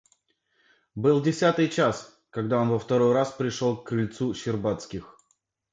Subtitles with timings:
[0.95, 5.15] Был десятый час, когда он во второй раз пришел к крыльцу Щербацких.